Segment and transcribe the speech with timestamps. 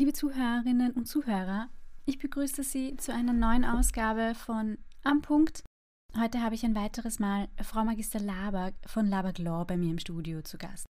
[0.00, 1.68] Liebe Zuhörerinnen und Zuhörer,
[2.06, 5.62] ich begrüße Sie zu einer neuen Ausgabe von Am Punkt.
[6.18, 9.98] Heute habe ich ein weiteres Mal Frau Magister Laber von Laber Law bei mir im
[9.98, 10.86] Studio zu Gast.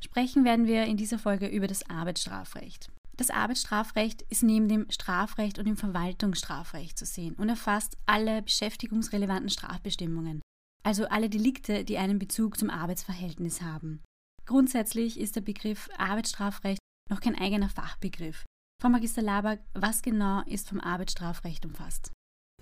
[0.00, 2.92] Sprechen werden wir in dieser Folge über das Arbeitsstrafrecht.
[3.16, 9.50] Das Arbeitsstrafrecht ist neben dem Strafrecht und dem Verwaltungsstrafrecht zu sehen und erfasst alle beschäftigungsrelevanten
[9.50, 10.40] Strafbestimmungen,
[10.84, 14.04] also alle Delikte, die einen Bezug zum Arbeitsverhältnis haben.
[14.46, 16.78] Grundsätzlich ist der Begriff Arbeitsstrafrecht
[17.10, 18.44] noch kein eigener Fachbegriff.
[18.82, 22.10] Frau Magister Laber, was genau ist vom Arbeitsstrafrecht umfasst?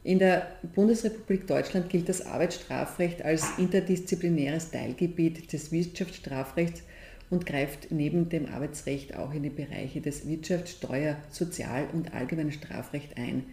[0.03, 6.83] In der Bundesrepublik Deutschland gilt das Arbeitsstrafrecht als interdisziplinäres Teilgebiet des Wirtschaftsstrafrechts
[7.31, 12.53] und greift neben dem Arbeitsrecht auch in die Bereiche des Wirtschafts-, Steuer-, Sozial- und Allgemeinen
[12.53, 13.47] Strafrecht ein.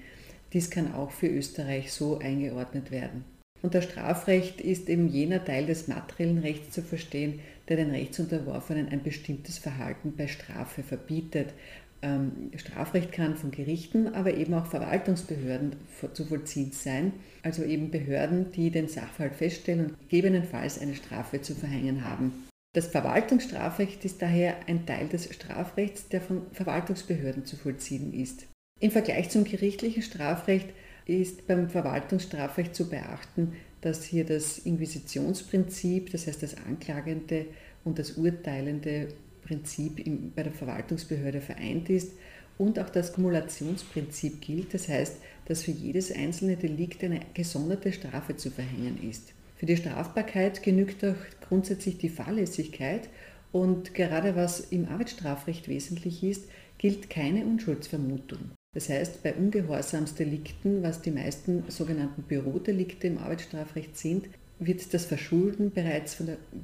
[0.52, 3.24] Dies kann auch für Österreich so eingeordnet werden.
[3.62, 9.04] Unter Strafrecht ist eben jener Teil des materiellen Rechts zu verstehen, der den Rechtsunterworfenen ein
[9.04, 11.54] bestimmtes Verhalten bei Strafe verbietet.
[12.02, 15.76] Ähm, Strafrecht kann von Gerichten, aber eben auch Verwaltungsbehörden
[16.14, 21.56] zu vollziehen sein, also eben Behörden, die den Sachverhalt feststellen und gegebenenfalls eine Strafe zu
[21.56, 22.48] verhängen haben.
[22.76, 28.46] Das Verwaltungsstrafrecht ist daher ein Teil des Strafrechts, der von Verwaltungsbehörden zu vollziehen ist.
[28.80, 30.70] Im Vergleich zum gerichtlichen Strafrecht
[31.06, 37.48] ist beim Verwaltungsstrafrecht zu beachten, dass hier das Inquisitionsprinzip, das heißt das anklagende
[37.84, 39.08] und das urteilende
[39.48, 40.04] Prinzip
[40.36, 42.12] bei der Verwaltungsbehörde vereint ist
[42.58, 48.36] und auch das Kumulationsprinzip gilt, das heißt, dass für jedes einzelne Delikt eine gesonderte Strafe
[48.36, 49.34] zu verhängen ist.
[49.56, 51.16] Für die Strafbarkeit genügt auch
[51.48, 53.10] grundsätzlich die Fahrlässigkeit
[53.52, 58.52] und gerade was im Arbeitsstrafrecht wesentlich ist, gilt keine Unschuldsvermutung.
[58.74, 65.72] Das heißt, bei Ungehorsamsdelikten, was die meisten sogenannten Bürodelikte im Arbeitsstrafrecht sind, wird das Verschulden
[65.72, 66.18] bereits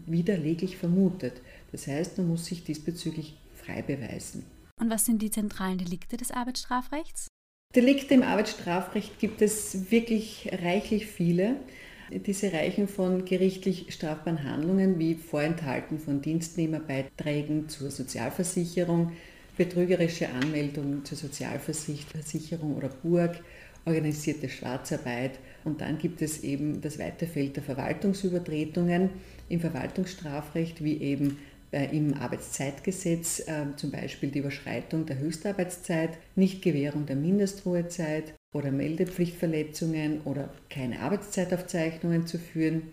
[0.06, 1.42] widerleglich vermutet.
[1.74, 4.46] Das heißt, man muss sich diesbezüglich frei beweisen.
[4.80, 7.28] Und was sind die zentralen Delikte des Arbeitsstrafrechts?
[7.76, 11.56] Delikte im Arbeitsstrafrecht gibt es wirklich reichlich viele.
[12.12, 19.14] Diese reichen von gerichtlich strafbaren Handlungen wie Vorenthalten von Dienstnehmerbeiträgen zur Sozialversicherung,
[19.58, 23.42] betrügerische Anmeldung zur Sozialversicherung oder Burg,
[23.86, 29.10] organisierte Schwarzarbeit und dann gibt es eben das weite Feld der Verwaltungsübertretungen
[29.50, 31.38] im Verwaltungsstrafrecht wie eben
[31.78, 40.54] im Arbeitszeitgesetz, äh, zum Beispiel die Überschreitung der Höchstarbeitszeit, Nichtgewährung der Mindestruhezeit oder Meldepflichtverletzungen oder
[40.70, 42.84] keine Arbeitszeitaufzeichnungen zu führen.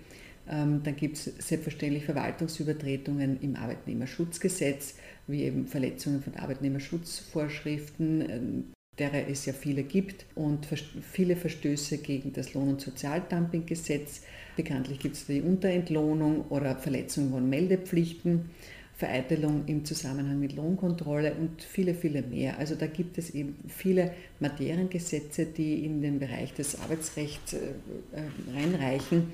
[0.49, 4.95] Ähm, dann gibt es selbstverständlich Verwaltungsübertretungen im Arbeitnehmerschutzgesetz,
[5.27, 8.65] wie eben Verletzungen von Arbeitnehmerschutzvorschriften, ähm,
[8.99, 10.67] derer es ja viele gibt, und
[11.13, 14.23] viele Verstöße gegen das Lohn- und Sozialdumpinggesetz.
[14.63, 18.51] Bekanntlich gibt es die Unterentlohnung oder Verletzung von Meldepflichten.
[18.95, 22.59] Vereitelung im Zusammenhang mit Lohnkontrolle und viele, viele mehr.
[22.59, 28.55] Also da gibt es eben viele Materiengesetze, die in den Bereich des Arbeitsrechts äh, äh,
[28.55, 29.29] reinreichen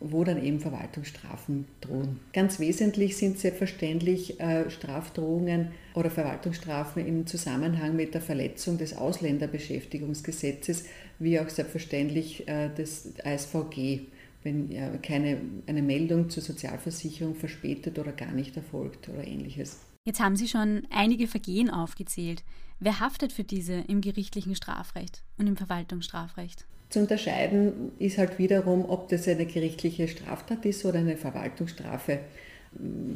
[0.00, 2.20] wo dann eben Verwaltungsstrafen drohen.
[2.32, 10.84] Ganz wesentlich sind selbstverständlich äh, Strafdrohungen oder Verwaltungsstrafen im Zusammenhang mit der Verletzung des Ausländerbeschäftigungsgesetzes,
[11.18, 14.06] wie auch selbstverständlich des ASVG,
[14.42, 19.80] wenn keine, eine Meldung zur Sozialversicherung verspätet oder gar nicht erfolgt oder ähnliches.
[20.04, 22.42] Jetzt haben Sie schon einige Vergehen aufgezählt.
[22.80, 26.64] Wer haftet für diese im gerichtlichen Strafrecht und im Verwaltungsstrafrecht?
[26.88, 32.20] Zu unterscheiden ist halt wiederum, ob das eine gerichtliche Straftat ist oder eine Verwaltungsstrafe.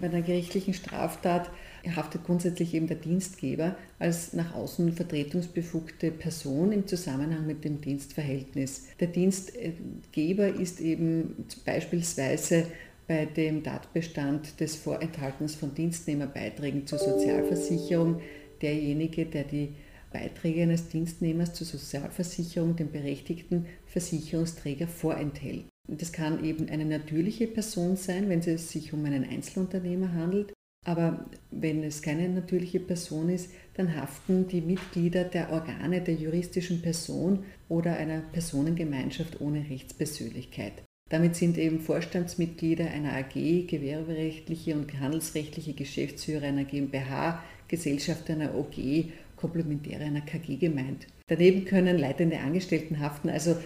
[0.01, 1.51] Bei einer gerichtlichen Straftat
[1.95, 8.87] haftet grundsätzlich eben der Dienstgeber als nach außen vertretungsbefugte Person im Zusammenhang mit dem Dienstverhältnis.
[8.99, 12.67] Der Dienstgeber ist eben beispielsweise
[13.07, 18.21] bei dem Tatbestand des Vorenthaltens von Dienstnehmerbeiträgen zur Sozialversicherung
[18.61, 19.75] derjenige, der die
[20.13, 25.65] Beiträge eines Dienstnehmers zur Sozialversicherung dem berechtigten Versicherungsträger vorenthält.
[25.89, 30.53] Das kann eben eine natürliche Person sein, wenn es sich um einen Einzelunternehmer handelt.
[30.85, 36.83] Aber wenn es keine natürliche Person ist, dann haften die Mitglieder der Organe der juristischen
[36.83, 40.83] Person oder einer Personengemeinschaft ohne Rechtspersönlichkeit.
[41.09, 49.11] Damit sind eben Vorstandsmitglieder einer AG, gewerberechtliche und handelsrechtliche Geschäftsführer einer GmbH, Gesellschaft einer OG
[49.37, 51.09] Komplementäre einer KG gemeint.
[51.27, 53.57] Daneben können leitende Angestellten haften, also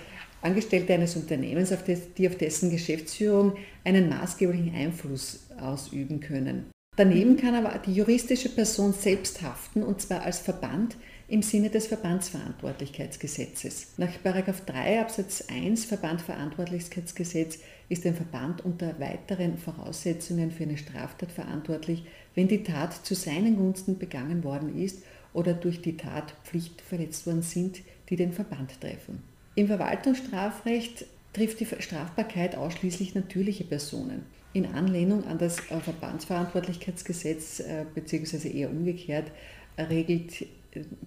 [0.47, 6.71] Angestellte eines Unternehmens, auf des, die auf dessen Geschäftsführung einen maßgeblichen Einfluss ausüben können.
[6.97, 10.97] Daneben kann aber die juristische Person selbst haften, und zwar als Verband
[11.29, 13.95] im Sinne des Verbandsverantwortlichkeitsgesetzes.
[13.99, 17.59] Nach 3 Absatz 1 Verbandverantwortlichkeitsgesetz
[17.89, 22.05] ist ein Verband unter weiteren Voraussetzungen für eine Straftat verantwortlich,
[22.35, 25.03] wenn die Tat zu seinen Gunsten begangen worden ist
[25.35, 29.23] oder durch die Tat Pflicht verletzt worden sind, die den Verband treffen.
[29.57, 34.27] Im Verwaltungsstrafrecht trifft die Strafbarkeit ausschließlich natürliche Personen.
[34.53, 39.33] In Anlehnung an das äh, Verbandsverantwortlichkeitsgesetz äh, beziehungsweise eher umgekehrt
[39.79, 40.47] regelt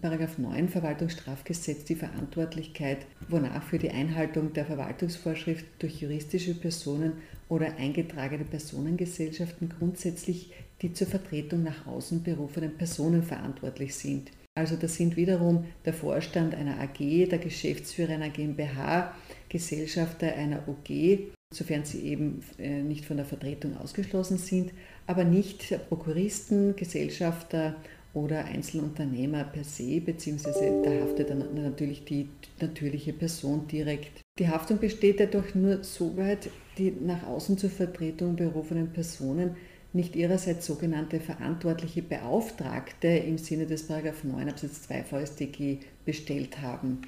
[0.02, 7.14] Paragraph 9 Verwaltungsstrafgesetz die Verantwortlichkeit, wonach für die Einhaltung der Verwaltungsvorschrift durch juristische Personen
[7.50, 14.32] oder eingetragene Personengesellschaften grundsätzlich die zur Vertretung nach außen berufenen Personen verantwortlich sind.
[14.56, 19.16] Also das sind wiederum der Vorstand einer AG, der Geschäftsführer einer GmbH,
[19.48, 24.72] Gesellschafter einer OG, sofern sie eben äh, nicht von der Vertretung ausgeschlossen sind,
[25.08, 27.76] aber nicht Prokuristen, Gesellschafter
[28.14, 32.28] oder Einzelunternehmer per se, beziehungsweise da haftet dann natürlich die
[32.60, 34.22] natürliche Person direkt.
[34.40, 39.56] Die Haftung besteht jedoch nur soweit, die nach außen zur Vertretung berufenen Personen
[39.94, 44.08] nicht ihrerseits sogenannte verantwortliche Beauftragte im Sinne des 9
[44.50, 47.02] Absatz 2 VStG bestellt haben.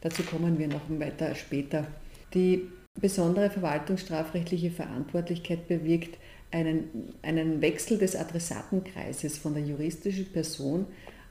[0.00, 1.86] Dazu kommen wir noch weiter später.
[2.34, 2.68] Die
[3.00, 6.18] besondere verwaltungsstrafrechtliche Verantwortlichkeit bewirkt
[6.50, 10.86] einen, einen Wechsel des Adressatenkreises von der juristischen Person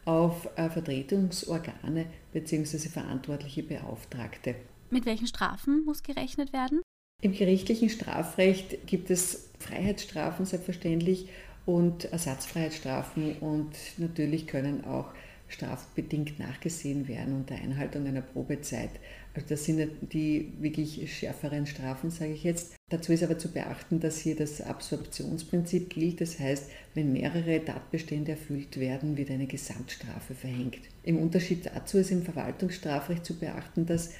[0.05, 2.77] auf äh, Vertretungsorgane bzw.
[2.89, 4.55] verantwortliche Beauftragte.
[4.89, 6.81] Mit welchen Strafen muss gerechnet werden?
[7.21, 11.29] Im gerichtlichen Strafrecht gibt es Freiheitsstrafen selbstverständlich
[11.65, 15.07] und Ersatzfreiheitsstrafen und natürlich können auch
[15.49, 18.89] strafbedingt nachgesehen werden unter Einhaltung einer Probezeit.
[19.33, 22.73] Also das sind die wirklich schärferen Strafen, sage ich jetzt.
[22.89, 26.21] Dazu ist aber zu beachten, dass hier das Absorptionsprinzip gilt.
[26.21, 30.79] Das heißt, wenn mehrere Tatbestände erfüllt werden, wird eine Gesamtstrafe verhängt.
[31.03, 34.11] Im Unterschied dazu ist im Verwaltungsstrafrecht zu beachten, dass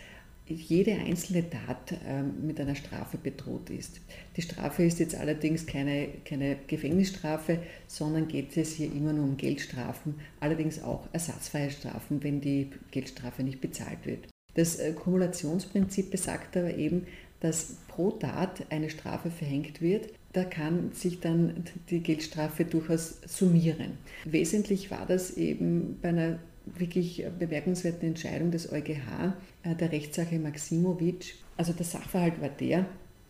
[0.48, 4.00] jede einzelne Tat ähm, mit einer Strafe bedroht ist.
[4.36, 9.38] Die Strafe ist jetzt allerdings keine, keine Gefängnisstrafe, sondern geht es hier immer nur um
[9.38, 14.28] Geldstrafen, allerdings auch ersatzfreie Strafen, wenn die Geldstrafe nicht bezahlt wird.
[14.56, 17.06] Das äh, Kumulationsprinzip besagt aber eben,
[17.40, 20.10] dass pro Tat eine Strafe verhängt wird.
[20.34, 23.98] Da kann sich dann die Geldstrafe durchaus summieren.
[24.26, 26.40] Wesentlich war das eben bei einer
[26.78, 29.34] wirklich bemerkenswerten Entscheidung des EuGH,
[29.64, 31.36] äh, der Rechtssache Maximovic.
[31.56, 32.86] Also der Sachverhalt war der,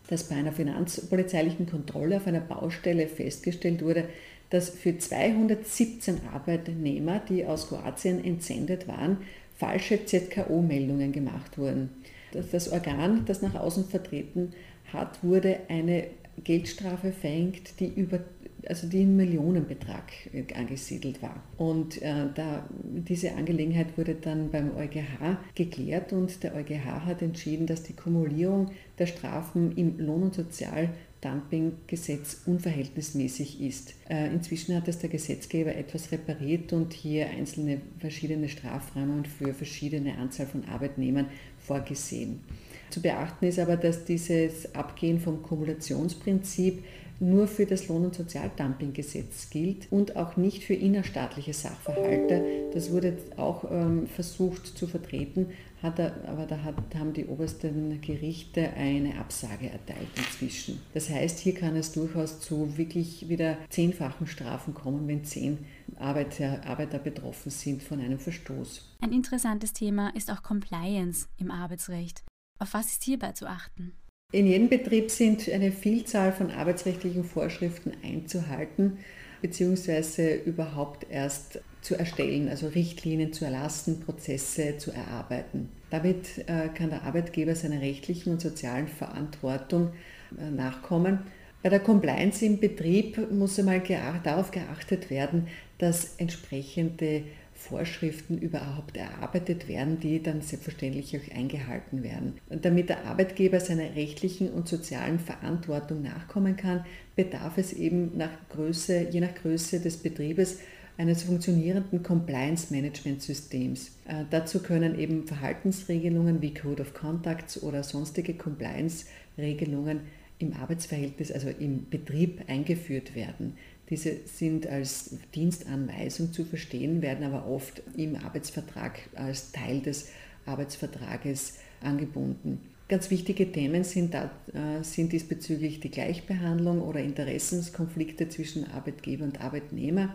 [0.08, 4.08] dass bei einer finanzpolizeilichen Kontrolle auf einer Baustelle festgestellt wurde,
[4.50, 9.18] dass für 217 Arbeitnehmer, die aus Kroatien entsendet waren,
[9.56, 11.90] falsche ZKO-Meldungen gemacht wurden.
[12.32, 14.52] Das Organ, das nach außen vertreten
[14.92, 16.06] hat, wurde eine
[16.44, 18.20] Geldstrafe verhängt, die über
[18.66, 21.42] also die in Millionenbetrag äh, angesiedelt war.
[21.56, 27.66] Und äh, da, diese Angelegenheit wurde dann beim EuGH geklärt und der EuGH hat entschieden,
[27.66, 33.94] dass die Kumulierung der Strafen im Lohn- und Sozialdumpinggesetz unverhältnismäßig ist.
[34.08, 40.18] Äh, inzwischen hat es der Gesetzgeber etwas repariert und hier einzelne verschiedene Strafrahmen für verschiedene
[40.18, 41.26] Anzahl von Arbeitnehmern
[41.58, 42.40] vorgesehen.
[42.90, 46.82] Zu beachten ist aber, dass dieses Abgehen vom Kumulationsprinzip
[47.20, 52.68] nur für das Lohn- und Sozialdumpinggesetz gilt und auch nicht für innerstaatliche Sachverhalte.
[52.72, 55.46] Das wurde auch ähm, versucht zu vertreten,
[55.82, 60.80] hat er, aber da hat, haben die obersten Gerichte eine Absage erteilt inzwischen.
[60.94, 65.58] Das heißt, hier kann es durchaus zu wirklich wieder zehnfachen Strafen kommen, wenn zehn
[65.98, 68.96] Arbeiter, Arbeiter betroffen sind von einem Verstoß.
[69.00, 72.22] Ein interessantes Thema ist auch Compliance im Arbeitsrecht.
[72.58, 73.92] Auf was ist hierbei zu achten?
[74.32, 78.98] In jedem Betrieb sind eine Vielzahl von arbeitsrechtlichen Vorschriften einzuhalten
[79.40, 85.68] beziehungsweise überhaupt erst zu erstellen, also Richtlinien zu erlassen, Prozesse zu erarbeiten.
[85.90, 89.92] Damit äh, kann der Arbeitgeber seiner rechtlichen und sozialen Verantwortung
[90.38, 91.20] äh, nachkommen.
[91.62, 93.82] Bei der Compliance im Betrieb muss einmal
[94.22, 95.48] darauf geachtet werden,
[95.78, 97.24] dass entsprechende
[97.58, 102.34] Vorschriften überhaupt erarbeitet werden, die dann selbstverständlich auch eingehalten werden.
[102.48, 106.86] Und damit der Arbeitgeber seiner rechtlichen und sozialen Verantwortung nachkommen kann,
[107.16, 110.60] bedarf es eben nach Größe, je nach Größe des Betriebes
[110.98, 113.90] eines funktionierenden Compliance-Management-Systems.
[114.06, 120.00] Äh, dazu können eben Verhaltensregelungen wie Code of Contacts oder sonstige Compliance-Regelungen
[120.38, 123.54] im Arbeitsverhältnis, also im Betrieb eingeführt werden.
[123.90, 130.10] Diese sind als Dienstanweisung zu verstehen, werden aber oft im Arbeitsvertrag als Teil des
[130.44, 132.60] Arbeitsvertrages angebunden.
[132.88, 139.40] Ganz wichtige Themen sind, da, äh, sind diesbezüglich die Gleichbehandlung oder Interessenskonflikte zwischen Arbeitgeber und
[139.40, 140.14] Arbeitnehmer,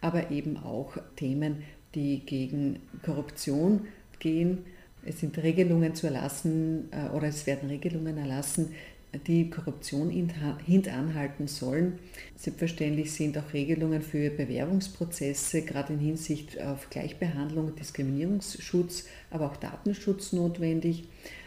[0.00, 1.62] aber eben auch Themen,
[1.94, 3.82] die gegen Korruption
[4.18, 4.64] gehen.
[5.04, 8.74] Es sind Regelungen zu erlassen äh, oder es werden Regelungen erlassen,
[9.18, 11.98] die Korruption hintanhalten sollen.
[12.36, 20.32] Selbstverständlich sind auch Regelungen für Bewerbungsprozesse, gerade in Hinsicht auf Gleichbehandlung, Diskriminierungsschutz, aber auch Datenschutz
[20.32, 21.04] notwendig.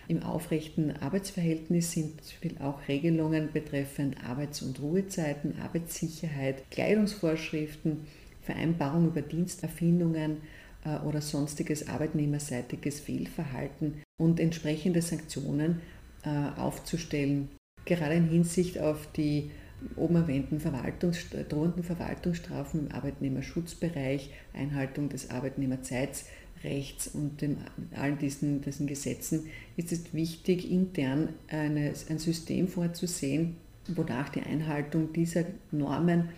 [0.07, 2.19] Im aufrechten Arbeitsverhältnis sind
[2.59, 8.07] auch Regelungen betreffend Arbeits- und Ruhezeiten, Arbeitssicherheit, Kleidungsvorschriften,
[8.41, 10.38] Vereinbarung über Diensterfindungen
[10.83, 15.81] äh, oder sonstiges arbeitnehmerseitiges Fehlverhalten und entsprechende Sanktionen
[16.23, 17.49] äh, aufzustellen.
[17.89, 19.50] Gerade in Hinsicht auf die
[19.96, 27.58] oben erwähnten Verwaltungs drohenden Verwaltungsstrafen im Arbeitnehmerschutzbereich, Einhaltung des Arbeitnehmerzeitsrechts und dem,
[27.96, 33.55] all diesen, diesen Gesetzen ist es wichtig, intern eine, ein System vorzusehen,
[33.88, 36.29] wonach die Einhaltung dieser Normen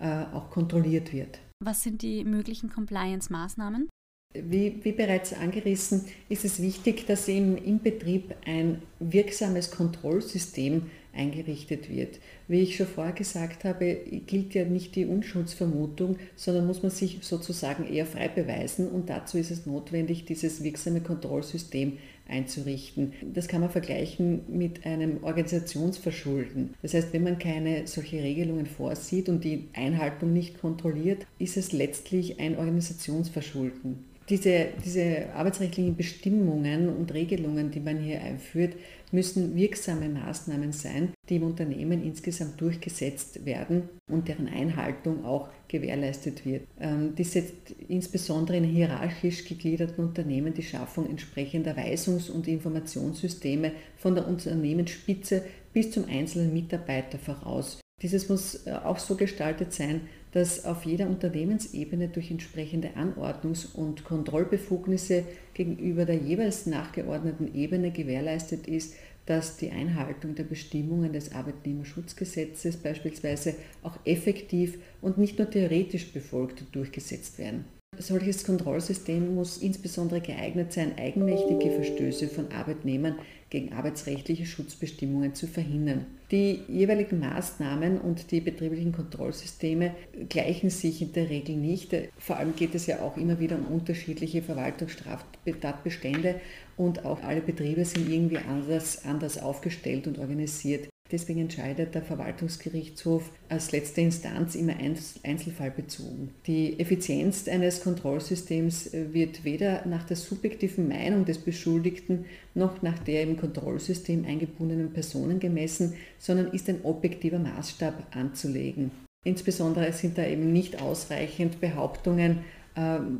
[0.00, 1.40] äh, auch kontrolliert wird.
[1.64, 3.88] Was sind die möglichen Compliance-Maßnahmen?
[4.32, 10.82] Wie, wie, bereits angerissen, ist es wichtig, dass im, im Betrieb ein wirksames Kontrollsystem
[11.14, 12.18] eingerichtet wird.
[12.48, 17.18] Wie ich schon vorher gesagt habe, gilt ja nicht die Unschuldsvermutung, sondern muss man sich
[17.22, 21.98] sozusagen eher frei beweisen und dazu ist es notwendig, dieses wirksame Kontrollsystem
[22.28, 23.12] einzurichten.
[23.34, 26.74] Das kann man vergleichen mit einem Organisationsverschulden.
[26.82, 31.72] Das heißt, wenn man keine solche Regelungen vorsieht und die Einhaltung nicht kontrolliert, ist es
[31.72, 38.74] letztlich ein Organisationsverschulden diese, diese arbeitsrechtlichen Bestimmungen und Regelungen, die man hier einführt,
[39.10, 46.46] müssen wirksame Maßnahmen sein, die im Unternehmen insgesamt durchgesetzt werden und deren Einhaltung auch gewährleistet
[46.46, 46.62] wird.
[46.80, 54.14] Ähm, dies setzt insbesondere in hierarchisch gegliederten Unternehmen die Schaffung entsprechender Weisungs- und Informationssysteme von
[54.14, 57.80] der Unternehmensspitze bis zum einzelnen Mitarbeiter voraus.
[58.02, 64.04] Dieses muss äh, auch so gestaltet sein, dass auf jeder Unternehmensebene durch entsprechende Anordnungs- und
[64.04, 68.94] Kontrollbefugnisse gegenüber der jeweils nachgeordneten Ebene gewährleistet ist,
[69.26, 76.60] dass die Einhaltung der Bestimmungen des Arbeitnehmerschutzgesetzes beispielsweise auch effektiv und nicht nur theoretisch befolgt
[76.60, 77.64] und durchgesetzt werden
[78.00, 83.16] solches Kontrollsystem muss insbesondere geeignet sein, eigenmächtige Verstöße von Arbeitnehmern
[83.50, 86.06] gegen arbeitsrechtliche Schutzbestimmungen zu verhindern.
[86.30, 89.94] Die jeweiligen Maßnahmen und die betrieblichen Kontrollsysteme
[90.28, 91.94] gleichen sich in der Regel nicht.
[92.18, 96.36] Vor allem geht es ja auch immer wieder um unterschiedliche Verwaltungsstraftatbestände
[96.76, 100.88] und auch alle Betriebe sind irgendwie anders, anders aufgestellt und organisiert.
[101.12, 104.74] Deswegen entscheidet der Verwaltungsgerichtshof als letzte Instanz immer
[105.22, 106.30] einzelfallbezogen.
[106.46, 112.98] Die Effizienz eines Kontrollsystems äh, wird weder nach der subjektiven Meinung des Beschuldigten noch nach
[113.00, 118.90] der im Kontrollsystem eingebundenen Personen gemessen, sondern ist ein objektiver Maßstab anzulegen.
[119.24, 122.38] Insbesondere sind da eben nicht ausreichend Behauptungen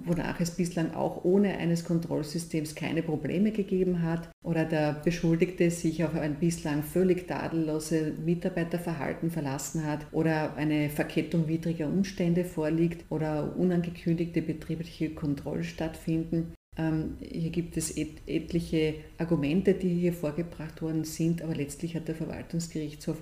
[0.05, 6.05] wonach es bislang auch ohne eines Kontrollsystems keine Probleme gegeben hat oder der Beschuldigte sich
[6.05, 13.57] auf ein bislang völlig tadellose Mitarbeiterverhalten verlassen hat oder eine Verkettung widriger Umstände vorliegt oder
[13.57, 16.55] unangekündigte betriebliche Kontrollen stattfinden.
[16.77, 22.09] Ähm, hier gibt es et etliche Argumente, die hier vorgebracht worden sind, aber letztlich hat
[22.09, 23.17] der Verwaltungsgerichtshof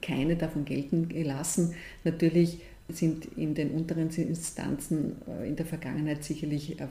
[0.00, 1.74] keine davon gelten gelassen.
[2.04, 6.88] Natürlich sind in den unteren Instanzen äh, in der Vergangenheit sicherlich äh, äh,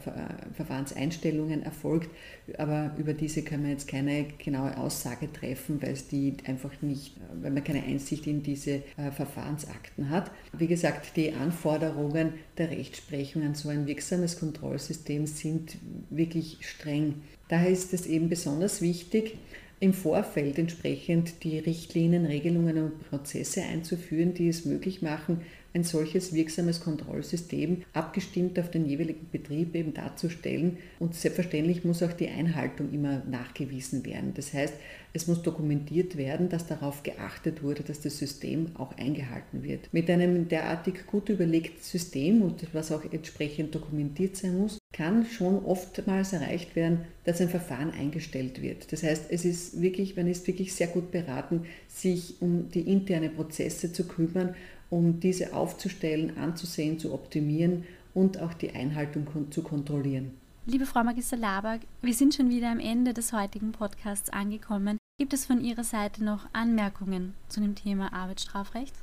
[0.54, 2.10] Verfahrenseinstellungen erfolgt,
[2.58, 7.16] aber über diese können wir jetzt keine genaue Aussage treffen, weil es die einfach nicht,
[7.42, 8.82] weil man keine Einsicht in diese
[9.16, 10.32] Verfahrensakten hat.
[10.58, 15.78] Wie gesagt, die Anforderungen der Rechtsprechung an so ein wirksames Kontrollsystem sind
[16.10, 17.16] wirklich streng.
[17.48, 19.38] Daher ist es eben besonders wichtig,
[19.82, 25.42] im Vorfeld entsprechend die Richtlinien, Regelungen und Prozesse einzuführen, die es möglich machen,
[25.74, 30.78] ein solches wirksames Kontrollsystem abgestimmt auf den jeweiligen Betrieb eben darzustellen.
[31.00, 34.34] Und selbstverständlich muss auch die Einhaltung immer nachgewiesen werden.
[34.36, 34.74] Das heißt,
[35.14, 39.92] es muss dokumentiert werden, dass darauf geachtet wurde, dass das System auch eingehalten wird.
[39.94, 45.66] Mit einem derartig gut überlegten System und was auch entsprechend dokumentiert sein muss, kann schon
[45.66, 48.92] oftmals erreicht werden, dass ein Verfahren eingestellt wird.
[48.92, 53.34] Das heißt, es ist wirklich, man ist wirklich sehr gut beraten, sich um die internen
[53.34, 54.56] Prozesse zu kümmern
[54.92, 60.32] um diese aufzustellen, anzusehen, zu optimieren und auch die Einhaltung zu kontrollieren.
[60.68, 64.98] Liebe Frau Magister Laberg, wir sind schon wieder am Ende des heutigen Podcasts angekommen.
[65.18, 68.94] Gibt es von Ihrer Seite noch Anmerkungen zu dem Thema Arbeitsstrafrecht?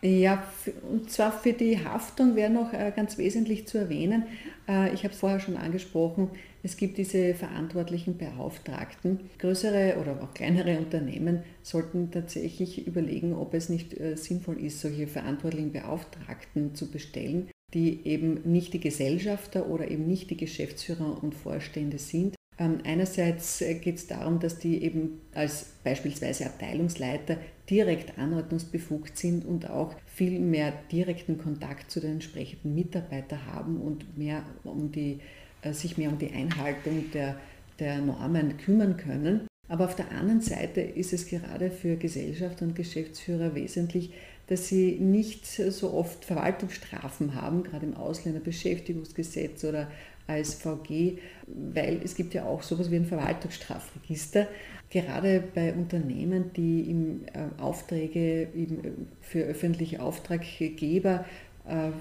[0.00, 0.42] Ja,
[0.90, 4.24] und zwar für die Haftung wäre noch äh, ganz wesentlich zu erwähnen.
[4.66, 6.30] Äh, ich habe es vorher schon angesprochen,
[6.62, 9.20] es gibt diese verantwortlichen Beauftragten.
[9.38, 15.06] Größere oder auch kleinere Unternehmen sollten tatsächlich überlegen, ob es nicht äh, sinnvoll ist, solche
[15.06, 21.34] verantwortlichen Beauftragten zu bestellen, die eben nicht die Gesellschafter oder eben nicht die Geschäftsführer und
[21.34, 27.38] Vorstände sind, Ähm, einerseits äh, geht es darum, dass die eben als beispielsweise Abteilungsleiter
[27.70, 34.18] direkt anordnungsbefugt sind und auch viel mehr direkten Kontakt zu den entsprechenden Mitarbeitern haben und
[34.18, 35.20] mehr um die,
[35.70, 37.36] sich mehr um die Einhaltung der,
[37.78, 39.46] der Normen kümmern können.
[39.68, 44.12] Aber auf der anderen Seite ist es gerade für Gesellschaft und Geschäftsführer wesentlich,
[44.48, 49.88] dass sie nicht so oft Verwaltungsstrafen haben, gerade im Ausländerbeschäftigungsgesetz oder
[50.26, 54.46] als VG, weil es gibt ja auch sowas wie ein Verwaltungsstrafregister.
[54.90, 58.48] Gerade bei Unternehmen, die im äh, Aufträge
[59.20, 61.24] für öffentliche Auftraggeber äh,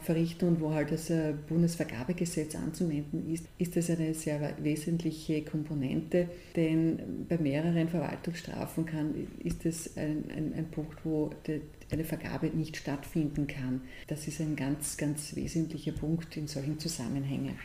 [0.04, 6.30] verrichten und wo halt das äh, Bundesvergabegesetz anzuwenden ist, ist das eine sehr wesentliche Komponente,
[6.56, 12.48] denn bei mehreren Verwaltungsstrafen kann, ist es ein, ein, ein Punkt, wo die, eine Vergabe
[12.48, 13.82] nicht stattfinden kann.
[14.08, 17.60] Das ist ein ganz, ganz wesentlicher Punkt in solchen Zusammenhängen.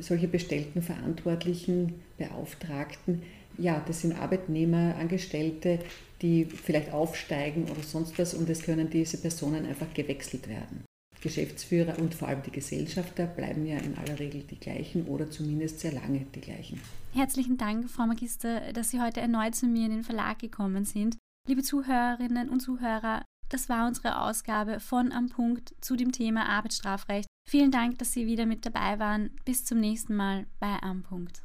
[0.00, 3.22] Solche bestellten Verantwortlichen, Beauftragten,
[3.58, 5.78] ja, das sind Arbeitnehmer, Angestellte,
[6.20, 10.84] die vielleicht aufsteigen oder sonst was und es können diese Personen einfach gewechselt werden.
[11.22, 15.80] Geschäftsführer und vor allem die Gesellschafter bleiben ja in aller Regel die gleichen oder zumindest
[15.80, 16.80] sehr lange die gleichen.
[17.12, 21.16] Herzlichen Dank, Frau Magister, dass Sie heute erneut zu mir in den Verlag gekommen sind.
[21.48, 27.28] Liebe Zuhörerinnen und Zuhörer, das war unsere Ausgabe von Am Punkt zu dem Thema Arbeitsstrafrecht.
[27.48, 29.30] Vielen Dank, dass Sie wieder mit dabei waren.
[29.44, 31.42] Bis zum nächsten Mal bei Am Punkt.